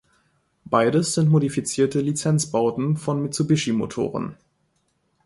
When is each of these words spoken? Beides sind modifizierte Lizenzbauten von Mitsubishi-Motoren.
Beides 0.67 1.13
sind 1.13 1.29
modifizierte 1.29 2.01
Lizenzbauten 2.01 2.97
von 2.97 3.21
Mitsubishi-Motoren. 3.21 4.35